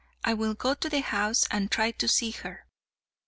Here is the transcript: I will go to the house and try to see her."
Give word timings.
I 0.23 0.33
will 0.33 0.55
go 0.55 0.73
to 0.73 0.89
the 0.89 1.01
house 1.01 1.45
and 1.51 1.69
try 1.69 1.91
to 1.91 2.07
see 2.07 2.31
her." 2.31 2.65